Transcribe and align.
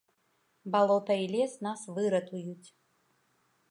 Балота 0.75 1.17
і 1.25 1.29
лес 1.35 1.53
нас 1.69 1.81
выратуюць. 1.99 2.67